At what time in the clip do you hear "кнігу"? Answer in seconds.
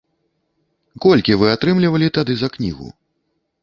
2.59-2.95